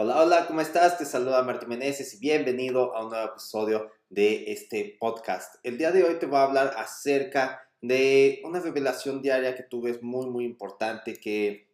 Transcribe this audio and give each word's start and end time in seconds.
Hola, 0.00 0.22
hola, 0.22 0.46
¿cómo 0.46 0.60
estás? 0.60 0.96
Te 0.96 1.04
saluda 1.04 1.42
Martín 1.42 1.70
Meneses 1.70 2.14
y 2.14 2.20
bienvenido 2.20 2.94
a 2.94 3.02
un 3.02 3.10
nuevo 3.10 3.32
episodio 3.32 3.90
de 4.08 4.52
este 4.52 4.96
podcast. 5.00 5.56
El 5.64 5.76
día 5.76 5.90
de 5.90 6.04
hoy 6.04 6.20
te 6.20 6.26
voy 6.26 6.36
a 6.38 6.44
hablar 6.44 6.72
acerca 6.76 7.68
de 7.80 8.40
una 8.44 8.60
revelación 8.60 9.20
diaria 9.22 9.56
que 9.56 9.64
tuve 9.64 9.98
muy, 10.00 10.26
muy 10.26 10.44
importante 10.44 11.14
que 11.14 11.66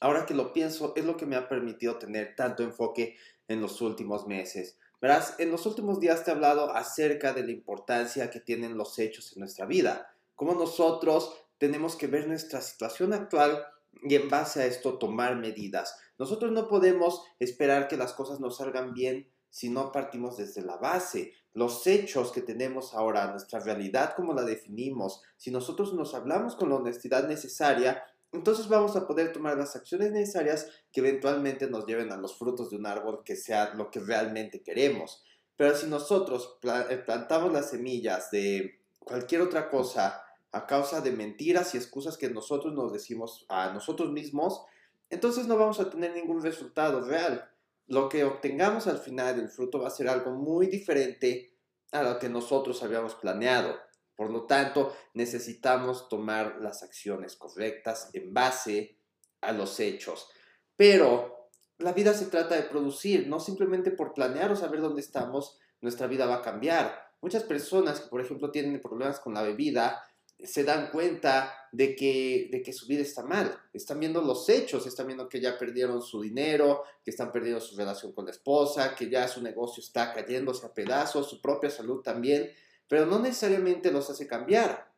ahora 0.00 0.26
que 0.26 0.34
lo 0.34 0.52
pienso 0.52 0.92
es 0.96 1.06
lo 1.06 1.16
que 1.16 1.24
me 1.24 1.34
ha 1.34 1.48
permitido 1.48 1.96
tener 1.96 2.36
tanto 2.36 2.62
enfoque 2.62 3.16
en 3.48 3.62
los 3.62 3.80
últimos 3.80 4.26
meses. 4.26 4.76
Verás, 5.00 5.36
en 5.38 5.50
los 5.50 5.64
últimos 5.64 5.98
días 5.98 6.24
te 6.24 6.32
he 6.32 6.34
hablado 6.34 6.74
acerca 6.74 7.32
de 7.32 7.42
la 7.42 7.52
importancia 7.52 8.28
que 8.28 8.40
tienen 8.40 8.76
los 8.76 8.98
hechos 8.98 9.32
en 9.32 9.40
nuestra 9.40 9.64
vida, 9.64 10.14
cómo 10.34 10.52
nosotros 10.52 11.34
tenemos 11.56 11.96
que 11.96 12.06
ver 12.06 12.28
nuestra 12.28 12.60
situación 12.60 13.14
actual 13.14 13.64
y 14.02 14.14
en 14.14 14.28
base 14.28 14.62
a 14.62 14.66
esto 14.66 14.98
tomar 14.98 15.36
medidas. 15.36 15.98
Nosotros 16.18 16.52
no 16.52 16.68
podemos 16.68 17.22
esperar 17.38 17.88
que 17.88 17.96
las 17.96 18.12
cosas 18.12 18.40
nos 18.40 18.58
salgan 18.58 18.94
bien 18.94 19.30
si 19.50 19.70
no 19.70 19.92
partimos 19.92 20.36
desde 20.36 20.62
la 20.62 20.76
base. 20.76 21.32
Los 21.52 21.86
hechos 21.86 22.32
que 22.32 22.42
tenemos 22.42 22.94
ahora, 22.94 23.30
nuestra 23.30 23.60
realidad 23.60 24.14
como 24.14 24.34
la 24.34 24.42
definimos, 24.42 25.22
si 25.36 25.50
nosotros 25.50 25.94
nos 25.94 26.14
hablamos 26.14 26.56
con 26.56 26.68
la 26.68 26.76
honestidad 26.76 27.26
necesaria, 27.26 28.02
entonces 28.32 28.68
vamos 28.68 28.96
a 28.96 29.06
poder 29.06 29.32
tomar 29.32 29.56
las 29.56 29.76
acciones 29.76 30.12
necesarias 30.12 30.68
que 30.92 31.00
eventualmente 31.00 31.70
nos 31.70 31.86
lleven 31.86 32.12
a 32.12 32.16
los 32.16 32.38
frutos 32.38 32.70
de 32.70 32.76
un 32.76 32.86
árbol 32.86 33.22
que 33.24 33.36
sea 33.36 33.72
lo 33.74 33.90
que 33.90 34.00
realmente 34.00 34.62
queremos. 34.62 35.24
Pero 35.56 35.74
si 35.74 35.86
nosotros 35.86 36.58
eh, 36.90 36.98
plantamos 36.98 37.52
las 37.52 37.70
semillas 37.70 38.30
de 38.30 38.82
cualquier 38.98 39.40
otra 39.40 39.70
cosa 39.70 40.22
a 40.52 40.66
causa 40.66 41.00
de 41.00 41.12
mentiras 41.12 41.74
y 41.74 41.78
excusas 41.78 42.16
que 42.16 42.30
nosotros 42.30 42.72
nos 42.74 42.92
decimos 42.92 43.46
a 43.48 43.72
nosotros 43.72 44.10
mismos, 44.12 44.62
entonces 45.10 45.46
no 45.46 45.56
vamos 45.56 45.80
a 45.80 45.90
tener 45.90 46.14
ningún 46.14 46.42
resultado 46.42 47.00
real. 47.02 47.50
Lo 47.86 48.08
que 48.08 48.24
obtengamos 48.24 48.86
al 48.86 48.98
final 48.98 49.36
del 49.36 49.48
fruto 49.48 49.80
va 49.80 49.88
a 49.88 49.90
ser 49.90 50.08
algo 50.08 50.32
muy 50.32 50.66
diferente 50.66 51.54
a 51.92 52.02
lo 52.02 52.18
que 52.18 52.28
nosotros 52.28 52.82
habíamos 52.82 53.14
planeado. 53.14 53.76
Por 54.16 54.30
lo 54.30 54.46
tanto, 54.46 54.94
necesitamos 55.14 56.08
tomar 56.08 56.56
las 56.60 56.82
acciones 56.82 57.36
correctas 57.36 58.10
en 58.14 58.32
base 58.32 58.98
a 59.40 59.52
los 59.52 59.78
hechos. 59.78 60.28
Pero 60.74 61.50
la 61.78 61.92
vida 61.92 62.14
se 62.14 62.26
trata 62.26 62.56
de 62.56 62.62
producir, 62.62 63.28
no 63.28 63.38
simplemente 63.38 63.90
por 63.90 64.14
planear 64.14 64.50
o 64.50 64.56
saber 64.56 64.80
dónde 64.80 65.02
estamos, 65.02 65.58
nuestra 65.80 66.06
vida 66.06 66.26
va 66.26 66.36
a 66.36 66.42
cambiar. 66.42 67.06
Muchas 67.20 67.42
personas 67.44 68.00
que, 68.00 68.08
por 68.08 68.20
ejemplo, 68.20 68.50
tienen 68.50 68.80
problemas 68.80 69.20
con 69.20 69.34
la 69.34 69.42
bebida, 69.42 70.02
se 70.42 70.64
dan 70.64 70.90
cuenta 70.90 71.54
de 71.72 71.96
que, 71.96 72.48
de 72.50 72.62
que 72.62 72.72
su 72.72 72.86
vida 72.86 73.02
está 73.02 73.22
mal. 73.22 73.58
Están 73.72 74.00
viendo 74.00 74.20
los 74.20 74.48
hechos, 74.48 74.86
están 74.86 75.06
viendo 75.06 75.28
que 75.28 75.40
ya 75.40 75.58
perdieron 75.58 76.02
su 76.02 76.20
dinero, 76.20 76.84
que 77.04 77.10
están 77.10 77.32
perdiendo 77.32 77.60
su 77.60 77.76
relación 77.76 78.12
con 78.12 78.26
la 78.26 78.30
esposa, 78.30 78.94
que 78.94 79.08
ya 79.08 79.28
su 79.28 79.42
negocio 79.42 79.82
está 79.82 80.12
cayéndose 80.12 80.66
a 80.66 80.74
pedazos, 80.74 81.28
su 81.28 81.40
propia 81.40 81.70
salud 81.70 82.02
también, 82.02 82.50
pero 82.88 83.06
no 83.06 83.18
necesariamente 83.18 83.90
los 83.90 84.10
hace 84.10 84.26
cambiar. 84.26 84.92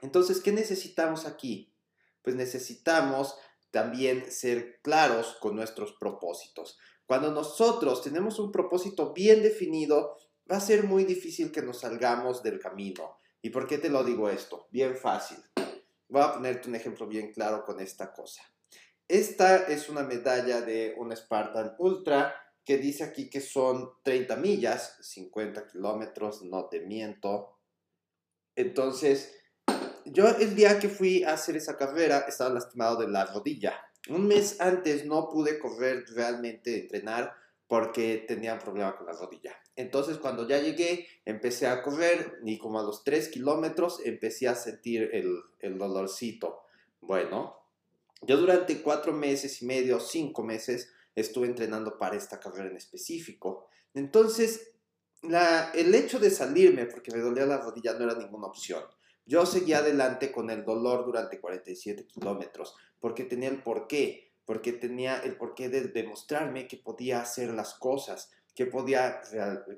Entonces, 0.00 0.40
¿qué 0.40 0.52
necesitamos 0.52 1.26
aquí? 1.26 1.72
Pues 2.22 2.36
necesitamos 2.36 3.36
también 3.70 4.30
ser 4.30 4.80
claros 4.82 5.36
con 5.40 5.56
nuestros 5.56 5.92
propósitos. 5.92 6.78
Cuando 7.06 7.30
nosotros 7.30 8.02
tenemos 8.02 8.38
un 8.38 8.50
propósito 8.50 9.12
bien 9.12 9.42
definido, 9.42 10.16
va 10.50 10.56
a 10.56 10.60
ser 10.60 10.84
muy 10.84 11.04
difícil 11.04 11.52
que 11.52 11.62
nos 11.62 11.80
salgamos 11.80 12.42
del 12.42 12.58
camino. 12.58 13.18
¿Y 13.46 13.50
por 13.50 13.68
qué 13.68 13.78
te 13.78 13.90
lo 13.90 14.02
digo 14.02 14.28
esto? 14.28 14.66
Bien 14.72 14.96
fácil. 14.96 15.38
Voy 16.08 16.20
a 16.20 16.32
ponerte 16.32 16.68
un 16.68 16.74
ejemplo 16.74 17.06
bien 17.06 17.32
claro 17.32 17.62
con 17.64 17.78
esta 17.78 18.12
cosa. 18.12 18.42
Esta 19.06 19.68
es 19.68 19.88
una 19.88 20.02
medalla 20.02 20.62
de 20.62 20.96
un 20.98 21.16
Spartan 21.16 21.76
Ultra 21.78 22.34
que 22.64 22.76
dice 22.76 23.04
aquí 23.04 23.30
que 23.30 23.40
son 23.40 23.88
30 24.02 24.34
millas, 24.34 24.98
50 25.00 25.68
kilómetros, 25.68 26.42
no 26.42 26.68
te 26.68 26.80
miento. 26.80 27.60
Entonces, 28.56 29.32
yo 30.06 30.26
el 30.26 30.56
día 30.56 30.80
que 30.80 30.88
fui 30.88 31.22
a 31.22 31.34
hacer 31.34 31.56
esa 31.56 31.76
carrera 31.76 32.24
estaba 32.26 32.52
lastimado 32.52 32.96
de 32.96 33.06
la 33.06 33.26
rodilla. 33.26 33.80
Un 34.08 34.26
mes 34.26 34.60
antes 34.60 35.06
no 35.06 35.28
pude 35.28 35.60
correr 35.60 36.04
realmente, 36.16 36.80
entrenar, 36.80 37.32
porque 37.68 38.24
tenía 38.28 38.54
un 38.54 38.60
problema 38.60 38.96
con 38.96 39.06
la 39.06 39.12
rodilla. 39.12 39.56
Entonces 39.74 40.18
cuando 40.18 40.46
ya 40.48 40.60
llegué, 40.60 41.06
empecé 41.24 41.66
a 41.66 41.82
correr 41.82 42.38
y 42.44 42.58
como 42.58 42.80
a 42.80 42.82
los 42.82 43.04
3 43.04 43.28
kilómetros 43.28 44.00
empecé 44.04 44.48
a 44.48 44.54
sentir 44.54 45.10
el, 45.12 45.36
el 45.60 45.78
dolorcito. 45.78 46.62
Bueno, 47.00 47.56
yo 48.22 48.36
durante 48.36 48.82
cuatro 48.82 49.12
meses 49.12 49.62
y 49.62 49.66
medio, 49.66 50.00
cinco 50.00 50.42
meses, 50.42 50.92
estuve 51.14 51.46
entrenando 51.46 51.98
para 51.98 52.16
esta 52.16 52.40
carrera 52.40 52.68
en 52.70 52.76
específico. 52.76 53.68
Entonces, 53.94 54.72
el 55.22 55.94
hecho 55.94 56.18
de 56.18 56.30
salirme 56.30 56.86
porque 56.86 57.12
me 57.12 57.18
dolía 57.18 57.46
la 57.46 57.58
rodilla 57.58 57.94
no 57.94 58.04
era 58.04 58.18
ninguna 58.18 58.46
opción. 58.46 58.82
Yo 59.24 59.44
seguía 59.44 59.78
adelante 59.78 60.30
con 60.30 60.50
el 60.50 60.64
dolor 60.64 61.04
durante 61.04 61.40
47 61.40 62.06
kilómetros 62.06 62.76
porque 63.00 63.24
tenía 63.24 63.48
el 63.48 63.62
porqué 63.62 64.25
porque 64.46 64.72
tenía 64.72 65.18
el 65.18 65.36
porqué 65.36 65.68
de 65.68 65.82
demostrarme 65.88 66.66
que 66.68 66.78
podía 66.78 67.20
hacer 67.20 67.52
las 67.52 67.74
cosas, 67.74 68.30
que 68.54 68.64
podía 68.64 69.20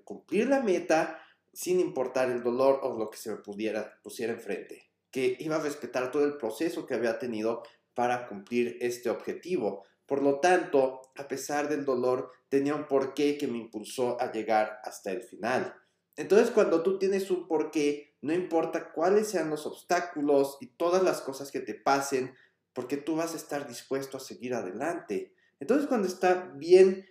cumplir 0.05 0.47
la 0.49 0.61
meta 0.61 1.21
sin 1.53 1.81
importar 1.81 2.31
el 2.31 2.45
dolor 2.45 2.81
o 2.83 2.97
lo 2.97 3.11
que 3.11 3.19
se 3.19 3.31
me 3.31 3.39
pudiera 3.39 3.99
pusiera 4.03 4.33
enfrente, 4.33 4.91
que 5.11 5.37
iba 5.41 5.57
a 5.57 5.63
respetar 5.63 6.13
todo 6.13 6.25
el 6.25 6.37
proceso 6.37 6.87
que 6.87 6.95
había 6.95 7.19
tenido 7.19 7.63
para 7.95 8.29
cumplir 8.29 8.77
este 8.81 9.11
objetivo. 9.11 9.85
Por 10.07 10.23
lo 10.23 10.39
tanto, 10.39 11.01
a 11.17 11.27
pesar 11.27 11.69
del 11.69 11.85
dolor, 11.85 12.31
tenía 12.49 12.75
un 12.75 12.87
porqué 12.87 13.37
que 13.37 13.49
me 13.49 13.59
impulsó 13.59 14.21
a 14.21 14.31
llegar 14.31 14.79
hasta 14.85 15.11
el 15.11 15.23
final. 15.23 15.75
Entonces, 16.15 16.51
cuando 16.51 16.83
tú 16.83 16.99
tienes 16.99 17.31
un 17.31 17.49
porqué, 17.49 18.17
no 18.21 18.33
importa 18.33 18.93
cuáles 18.93 19.29
sean 19.29 19.51
los 19.51 19.67
obstáculos 19.67 20.59
y 20.61 20.69
todas 20.77 21.03
las 21.03 21.21
cosas 21.21 21.51
que 21.51 21.61
te 21.61 21.75
pasen, 21.75 22.35
porque 22.73 22.97
tú 22.97 23.17
vas 23.17 23.35
a 23.35 23.37
estar 23.37 23.67
dispuesto 23.67 24.17
a 24.17 24.21
seguir 24.21 24.55
adelante. 24.55 25.35
Entonces 25.61 25.87
cuando 25.87 26.07
está 26.07 26.53
bien, 26.57 27.07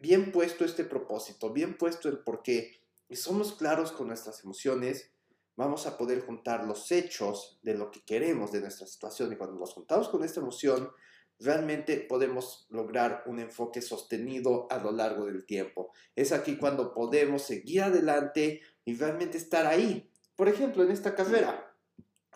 bien 0.00 0.32
puesto 0.32 0.64
este 0.64 0.84
propósito, 0.84 1.52
bien 1.52 1.76
puesto 1.76 2.08
el 2.08 2.18
por 2.18 2.42
qué, 2.42 2.78
y 3.08 3.16
somos 3.16 3.54
claros 3.54 3.92
con 3.92 4.08
nuestras 4.08 4.44
emociones, 4.44 5.10
vamos 5.56 5.86
a 5.86 5.96
poder 5.96 6.20
juntar 6.20 6.64
los 6.64 6.92
hechos 6.92 7.58
de 7.62 7.74
lo 7.74 7.90
que 7.90 8.04
queremos 8.04 8.52
de 8.52 8.60
nuestra 8.60 8.86
situación. 8.86 9.32
Y 9.32 9.36
cuando 9.36 9.58
los 9.58 9.72
juntamos 9.72 10.08
con 10.08 10.22
esta 10.22 10.40
emoción, 10.40 10.90
realmente 11.40 11.96
podemos 11.96 12.66
lograr 12.70 13.22
un 13.26 13.38
enfoque 13.38 13.80
sostenido 13.80 14.66
a 14.70 14.78
lo 14.78 14.92
largo 14.92 15.26
del 15.26 15.46
tiempo. 15.46 15.90
Es 16.14 16.32
aquí 16.32 16.56
cuando 16.58 16.92
podemos 16.92 17.42
seguir 17.42 17.82
adelante 17.82 18.60
y 18.84 18.94
realmente 18.94 19.38
estar 19.38 19.66
ahí. 19.66 20.10
Por 20.36 20.48
ejemplo, 20.48 20.82
en 20.82 20.90
esta 20.90 21.14
carrera, 21.14 21.67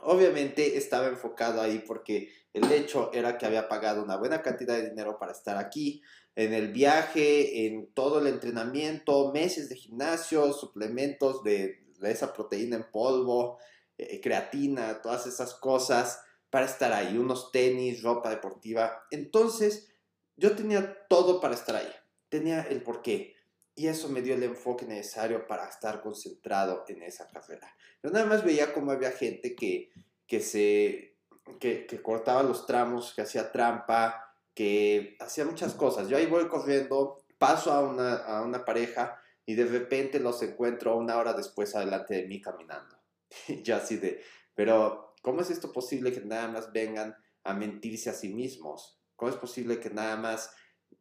Obviamente 0.02 0.76
estaba 0.76 1.06
enfocado 1.06 1.60
ahí 1.60 1.78
porque 1.86 2.32
el 2.52 2.70
hecho 2.72 3.10
era 3.12 3.38
que 3.38 3.46
había 3.46 3.68
pagado 3.68 4.02
una 4.02 4.16
buena 4.16 4.42
cantidad 4.42 4.76
de 4.76 4.90
dinero 4.90 5.16
para 5.18 5.32
estar 5.32 5.56
aquí, 5.56 6.02
en 6.34 6.52
el 6.54 6.72
viaje, 6.72 7.66
en 7.66 7.92
todo 7.92 8.18
el 8.18 8.26
entrenamiento, 8.26 9.32
meses 9.32 9.68
de 9.68 9.76
gimnasio, 9.76 10.52
suplementos 10.52 11.42
de, 11.42 11.82
esa 12.02 12.32
proteína 12.32 12.76
en 12.76 12.90
polvo, 12.90 13.58
eh, 13.96 14.20
creatina, 14.20 15.00
todas 15.02 15.26
esas 15.26 15.54
cosas 15.54 16.20
para 16.50 16.66
estar 16.66 16.92
ahí, 16.92 17.16
unos 17.16 17.52
tenis, 17.52 18.02
ropa 18.02 18.28
deportiva. 18.30 19.04
Entonces, 19.10 19.88
yo 20.36 20.56
tenía 20.56 21.06
todo 21.08 21.40
para 21.40 21.54
estar 21.54 21.76
ahí, 21.76 21.92
tenía 22.28 22.62
el 22.62 22.82
porqué. 22.82 23.36
Y 23.74 23.86
eso 23.86 24.08
me 24.08 24.20
dio 24.20 24.34
el 24.34 24.42
enfoque 24.42 24.84
necesario 24.84 25.46
para 25.46 25.68
estar 25.68 26.02
concentrado 26.02 26.84
en 26.88 27.02
esa 27.02 27.28
carrera. 27.28 27.74
Yo 28.02 28.10
nada 28.10 28.26
más 28.26 28.44
veía 28.44 28.74
cómo 28.74 28.92
había 28.92 29.12
gente 29.12 29.54
que, 29.54 29.90
que 30.26 30.40
se, 30.40 31.16
que, 31.58 31.86
que 31.86 32.02
cortaba 32.02 32.42
los 32.42 32.66
tramos, 32.66 33.14
que 33.14 33.22
hacía 33.22 33.50
trampa, 33.50 34.32
que 34.54 35.16
hacía 35.20 35.44
muchas 35.44 35.74
cosas. 35.74 36.08
Yo 36.08 36.16
ahí 36.16 36.26
voy 36.26 36.48
corriendo, 36.48 37.24
paso 37.38 37.72
a 37.72 37.80
una, 37.80 38.16
a 38.16 38.42
una 38.42 38.64
pareja 38.64 39.18
y 39.46 39.54
de 39.54 39.64
repente 39.64 40.20
los 40.20 40.42
encuentro 40.42 40.96
una 40.96 41.18
hora 41.18 41.32
después 41.32 41.74
adelante 41.74 42.14
de 42.14 42.26
mí 42.26 42.40
caminando. 42.40 42.96
Yo 43.62 43.76
así 43.76 43.96
de, 43.96 44.22
pero 44.54 45.14
¿cómo 45.22 45.40
es 45.40 45.50
esto 45.50 45.72
posible 45.72 46.12
que 46.12 46.20
nada 46.20 46.48
más 46.48 46.72
vengan 46.72 47.16
a 47.44 47.54
mentirse 47.54 48.10
a 48.10 48.14
sí 48.14 48.28
mismos? 48.28 49.00
¿Cómo 49.16 49.30
es 49.30 49.36
posible 49.36 49.80
que 49.80 49.90
nada 49.90 50.16
más 50.16 50.54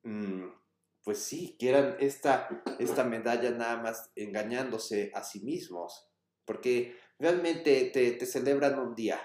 mmm, 0.03 0.47
pues 1.03 1.19
sí, 1.19 1.56
quieran 1.57 1.98
esta, 2.00 2.48
esta 2.80 3.03
medalla 3.03 3.51
nada 3.51 3.81
más 3.81 4.12
engañándose 4.15 5.12
a 5.15 5.24
sí 5.24 5.42
mismos, 5.42 6.09
porque 6.45 6.95
realmente 7.18 7.86
te, 7.94 8.12
te 8.12 8.25
celebran 8.25 8.80
un 8.80 8.95
día, 8.95 9.19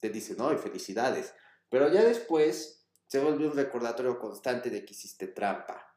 te 0.00 0.10
dicen, 0.10 0.36
no, 0.38 0.56
felicidades, 0.58 1.34
pero 1.68 1.88
ya 1.92 2.02
después 2.02 2.86
se 3.06 3.20
vuelve 3.20 3.46
un 3.46 3.56
recordatorio 3.56 4.18
constante 4.18 4.70
de 4.70 4.84
que 4.84 4.94
hiciste 4.94 5.28
trampa. 5.28 5.96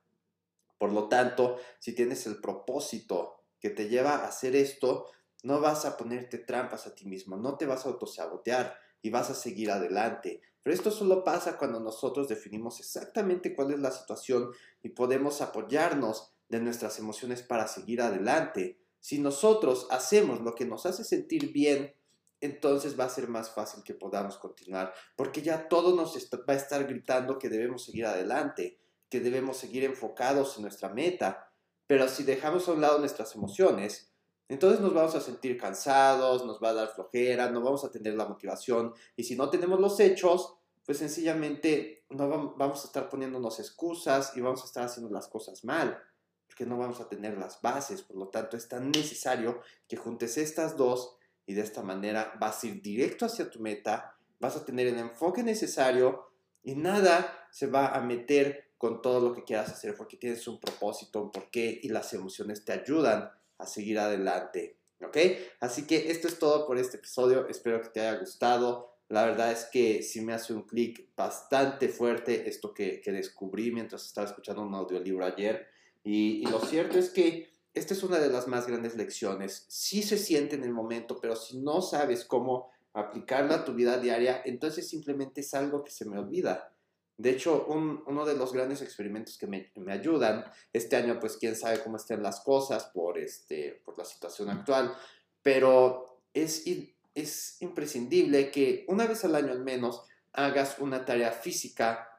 Por 0.77 0.91
lo 0.91 1.07
tanto, 1.07 1.57
si 1.79 1.93
tienes 1.93 2.27
el 2.27 2.41
propósito 2.41 3.45
que 3.59 3.69
te 3.69 3.87
lleva 3.87 4.17
a 4.17 4.27
hacer 4.27 4.55
esto, 4.55 5.09
no 5.43 5.61
vas 5.61 5.85
a 5.85 5.95
ponerte 5.95 6.39
trampas 6.39 6.87
a 6.87 6.93
ti 6.93 7.05
mismo, 7.05 7.37
no 7.37 7.57
te 7.57 7.65
vas 7.65 7.85
a 7.85 7.89
autosabotear 7.89 8.77
y 9.05 9.11
vas 9.11 9.29
a 9.29 9.35
seguir 9.35 9.69
adelante. 9.69 10.41
Pero 10.63 10.73
esto 10.73 10.89
solo 10.89 11.23
pasa 11.23 11.59
cuando 11.59 11.79
nosotros 11.79 12.27
definimos 12.27 12.79
exactamente 12.79 13.53
cuál 13.53 13.71
es 13.71 13.79
la 13.79 13.91
situación 13.91 14.49
y 14.81 14.89
podemos 14.89 15.41
apoyarnos 15.41 16.33
de 16.49 16.59
nuestras 16.59 16.97
emociones 16.97 17.43
para 17.43 17.67
seguir 17.67 18.01
adelante. 18.01 18.79
Si 18.99 19.19
nosotros 19.19 19.85
hacemos 19.91 20.41
lo 20.41 20.55
que 20.55 20.65
nos 20.65 20.87
hace 20.87 21.03
sentir 21.03 21.53
bien, 21.53 21.93
entonces 22.41 22.99
va 22.99 23.03
a 23.03 23.09
ser 23.09 23.27
más 23.27 23.51
fácil 23.51 23.83
que 23.83 23.93
podamos 23.93 24.37
continuar, 24.37 24.91
porque 25.15 25.43
ya 25.43 25.67
todo 25.67 25.95
nos 25.95 26.17
va 26.17 26.53
a 26.53 26.57
estar 26.57 26.87
gritando 26.87 27.37
que 27.37 27.49
debemos 27.49 27.85
seguir 27.85 28.07
adelante, 28.07 28.79
que 29.07 29.19
debemos 29.19 29.57
seguir 29.57 29.83
enfocados 29.83 30.55
en 30.55 30.63
nuestra 30.63 30.89
meta. 30.89 31.51
Pero 31.85 32.07
si 32.07 32.23
dejamos 32.23 32.67
a 32.67 32.71
un 32.71 32.81
lado 32.81 32.97
nuestras 32.97 33.35
emociones, 33.35 34.14
entonces 34.47 34.79
nos 34.79 34.93
vamos 34.93 35.15
a 35.15 35.21
sentir 35.21 35.57
cansados, 35.57 36.45
nos 36.45 36.61
va 36.61 36.69
a 36.69 36.73
dar 36.73 36.93
flojera, 36.93 37.49
no 37.49 37.61
vamos 37.61 37.83
a 37.83 37.91
tener 37.91 38.13
la 38.13 38.27
motivación 38.27 38.93
y 39.15 39.23
si 39.23 39.35
no 39.35 39.49
tenemos 39.49 39.79
los 39.79 39.99
hechos, 39.99 40.55
pues 40.85 40.99
sencillamente 40.99 42.03
no 42.09 42.53
vamos 42.55 42.83
a 42.83 42.87
estar 42.87 43.09
poniéndonos 43.09 43.59
excusas 43.59 44.37
y 44.37 44.41
vamos 44.41 44.61
a 44.61 44.65
estar 44.65 44.83
haciendo 44.83 45.11
las 45.11 45.27
cosas 45.27 45.63
mal, 45.63 45.99
porque 46.45 46.65
no 46.65 46.77
vamos 46.77 47.01
a 47.01 47.09
tener 47.09 47.37
las 47.39 47.59
bases. 47.59 48.03
Por 48.03 48.17
lo 48.17 48.27
tanto, 48.27 48.55
es 48.55 48.67
tan 48.67 48.91
necesario 48.91 49.61
que 49.87 49.97
juntes 49.97 50.37
estas 50.37 50.77
dos 50.77 51.17
y 51.47 51.55
de 51.55 51.61
esta 51.61 51.81
manera 51.81 52.33
vas 52.39 52.63
a 52.63 52.67
ir 52.67 52.83
directo 52.83 53.25
hacia 53.25 53.49
tu 53.49 53.59
meta, 53.59 54.15
vas 54.39 54.55
a 54.55 54.63
tener 54.63 54.85
el 54.85 54.99
enfoque 54.99 55.41
necesario 55.41 56.29
y 56.61 56.75
nada 56.75 57.47
se 57.51 57.65
va 57.65 57.87
a 57.87 58.01
meter 58.01 58.71
con 58.77 59.01
todo 59.01 59.19
lo 59.19 59.33
que 59.33 59.43
quieras 59.43 59.71
hacer 59.71 59.95
porque 59.95 60.17
tienes 60.17 60.47
un 60.47 60.59
propósito, 60.59 61.19
un 61.19 61.31
porqué 61.31 61.79
y 61.81 61.89
las 61.89 62.13
emociones 62.13 62.63
te 62.63 62.73
ayudan 62.73 63.31
a 63.57 63.65
seguir 63.65 63.99
adelante. 63.99 64.79
¿Ok? 65.01 65.17
Así 65.59 65.85
que 65.85 66.09
esto 66.11 66.27
es 66.27 66.39
todo 66.39 66.65
por 66.65 66.77
este 66.77 66.97
episodio. 66.97 67.47
Espero 67.47 67.81
que 67.81 67.89
te 67.89 68.01
haya 68.01 68.19
gustado. 68.19 68.95
La 69.09 69.25
verdad 69.25 69.51
es 69.51 69.65
que 69.65 70.01
sí 70.01 70.21
me 70.21 70.33
hace 70.33 70.53
un 70.53 70.63
clic 70.63 71.09
bastante 71.15 71.89
fuerte 71.89 72.49
esto 72.49 72.73
que, 72.73 73.01
descubrí 73.05 73.71
mientras 73.71 74.05
estaba 74.05 74.27
escuchando 74.27 74.63
un 74.63 74.73
audiolibro 74.73 75.25
ayer. 75.25 75.67
Y, 76.03 76.41
y, 76.41 76.45
lo 76.45 76.59
cierto 76.59 76.97
es 76.97 77.09
que 77.09 77.53
esta 77.73 77.93
es 77.93 78.03
una 78.03 78.19
de 78.19 78.29
las 78.29 78.47
más 78.47 78.67
grandes 78.67 78.95
lecciones. 78.95 79.65
Sí 79.67 80.01
se 80.01 80.17
siente 80.17 80.55
en 80.55 80.63
el 80.63 80.71
momento, 80.71 81.19
pero 81.19 81.35
si 81.35 81.59
no 81.59 81.81
sabes 81.81 82.25
cómo 82.25 82.71
aplicarla 82.93 83.55
a 83.55 83.65
tu 83.65 83.73
vida 83.73 83.99
diaria, 83.99 84.41
entonces 84.45 84.87
simplemente 84.87 85.41
es 85.41 85.53
algo 85.53 85.83
que 85.83 85.91
se 85.91 86.05
me 86.05 86.17
olvida. 86.17 86.74
De 87.17 87.29
hecho, 87.29 87.65
uno 87.67 88.25
de 88.25 88.35
los 88.35 88.51
grandes 88.51 88.81
experimentos 88.81 89.37
que 89.37 89.47
me, 89.47 89.71
ayudan, 89.91 90.45
este 90.73 90.97
año 90.97 91.17
pues 91.19 91.37
quién 91.37 91.55
sabe 91.55 91.81
cómo 91.81 91.95
estén 91.95 92.21
las 92.21 92.41
cosas 92.41 92.85
por, 92.93 93.17
este, 93.17 93.81
por 93.85 93.97
la 93.97 94.03
situación 94.03 94.49
actual, 94.49 94.93
pero 95.41 96.21
es, 96.33 96.65
es 97.13 97.61
imprescindible 97.61 98.51
que 98.51 98.85
una 98.89 99.07
vez 99.07 99.23
al 99.23 99.35
año 99.35 99.53
al 99.53 99.63
menos 99.63 100.03
hagas 100.33 100.79
una 100.79 101.05
tarea 101.05 101.31
física 101.31 102.09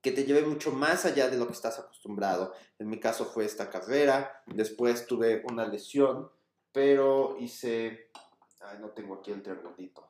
que 0.00 0.12
te 0.12 0.24
lleve 0.24 0.42
mucho 0.42 0.70
más 0.70 1.04
allá 1.04 1.28
de 1.28 1.36
lo 1.36 1.48
que 1.48 1.54
estás 1.54 1.80
acostumbrado. 1.80 2.54
En 2.78 2.88
mi 2.88 3.00
caso 3.00 3.24
fue 3.24 3.44
esta 3.44 3.68
carrera, 3.68 4.42
después 4.46 5.06
tuve 5.06 5.42
una 5.50 5.66
lesión, 5.66 6.30
pero 6.72 7.36
hice... 7.40 8.10
Ay, 8.60 8.78
no 8.80 8.90
tengo 8.90 9.16
aquí 9.16 9.32
el 9.32 9.42
triangulito. 9.42 10.08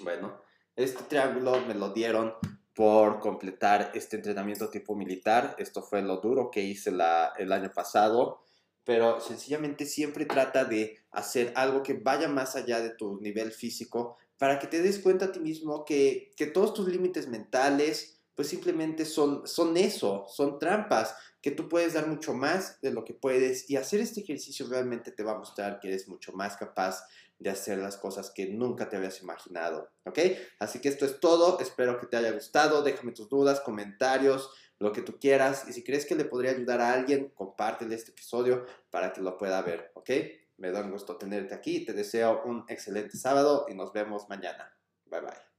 Bueno, 0.00 0.40
este 0.76 1.02
triángulo 1.04 1.60
me 1.62 1.74
lo 1.74 1.90
dieron 1.90 2.34
por 2.74 3.20
completar 3.20 3.92
este 3.94 4.16
entrenamiento 4.16 4.68
tipo 4.68 4.94
militar. 4.96 5.54
Esto 5.58 5.82
fue 5.82 6.02
lo 6.02 6.18
duro 6.18 6.50
que 6.50 6.62
hice 6.62 6.90
el 6.90 7.52
año 7.52 7.72
pasado, 7.72 8.42
pero 8.84 9.20
sencillamente 9.20 9.86
siempre 9.86 10.26
trata 10.26 10.64
de 10.64 10.98
hacer 11.10 11.52
algo 11.54 11.82
que 11.82 11.94
vaya 11.94 12.28
más 12.28 12.56
allá 12.56 12.80
de 12.80 12.90
tu 12.90 13.20
nivel 13.20 13.52
físico 13.52 14.18
para 14.36 14.58
que 14.58 14.66
te 14.66 14.82
des 14.82 14.98
cuenta 14.98 15.26
a 15.26 15.32
ti 15.32 15.40
mismo 15.40 15.84
que, 15.84 16.32
que 16.36 16.46
todos 16.46 16.74
tus 16.74 16.88
límites 16.88 17.28
mentales 17.28 18.14
pues 18.34 18.48
simplemente 18.48 19.04
son, 19.04 19.46
son 19.46 19.76
eso, 19.76 20.26
son 20.28 20.58
trampas, 20.58 21.14
que 21.40 21.50
tú 21.50 21.68
puedes 21.68 21.92
dar 21.94 22.08
mucho 22.08 22.34
más 22.34 22.80
de 22.80 22.90
lo 22.90 23.04
que 23.04 23.14
puedes 23.14 23.68
y 23.70 23.76
hacer 23.76 24.00
este 24.00 24.22
ejercicio 24.22 24.66
realmente 24.66 25.12
te 25.12 25.22
va 25.22 25.32
a 25.32 25.38
mostrar 25.38 25.78
que 25.78 25.88
eres 25.88 26.08
mucho 26.08 26.32
más 26.32 26.56
capaz 26.56 27.04
de 27.38 27.50
hacer 27.50 27.78
las 27.78 27.96
cosas 27.96 28.30
que 28.30 28.46
nunca 28.46 28.88
te 28.88 28.96
habías 28.96 29.20
imaginado, 29.22 29.90
¿ok? 30.04 30.18
Así 30.58 30.80
que 30.80 30.88
esto 30.88 31.04
es 31.04 31.20
todo, 31.20 31.58
espero 31.60 31.98
que 31.98 32.06
te 32.06 32.16
haya 32.16 32.32
gustado, 32.32 32.82
déjame 32.82 33.12
tus 33.12 33.28
dudas, 33.28 33.60
comentarios, 33.60 34.50
lo 34.78 34.92
que 34.92 35.02
tú 35.02 35.18
quieras 35.18 35.68
y 35.68 35.72
si 35.72 35.82
crees 35.82 36.06
que 36.06 36.14
le 36.14 36.24
podría 36.24 36.52
ayudar 36.52 36.80
a 36.80 36.92
alguien, 36.92 37.30
compártele 37.34 37.94
este 37.94 38.10
episodio 38.12 38.66
para 38.90 39.12
que 39.12 39.20
lo 39.20 39.36
pueda 39.36 39.60
ver, 39.62 39.90
¿ok? 39.94 40.10
Me 40.56 40.70
da 40.70 40.82
un 40.82 40.90
gusto 40.90 41.16
tenerte 41.16 41.54
aquí, 41.54 41.84
te 41.84 41.92
deseo 41.92 42.42
un 42.44 42.64
excelente 42.68 43.16
sábado 43.16 43.66
y 43.68 43.74
nos 43.74 43.92
vemos 43.92 44.28
mañana. 44.28 44.72
Bye 45.06 45.20
bye. 45.20 45.53